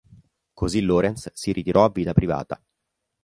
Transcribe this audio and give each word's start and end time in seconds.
Così 0.55 0.81
Lawrence 0.81 1.29
si 1.35 1.51
ritirò 1.51 1.83
a 1.85 1.89
vita 1.91 2.11
privata. 2.13 2.59